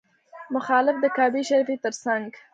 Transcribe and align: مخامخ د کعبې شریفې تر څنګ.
مخامخ 0.53 0.95
د 1.01 1.05
کعبې 1.15 1.41
شریفې 1.49 1.75
تر 1.85 1.93
څنګ. 2.03 2.27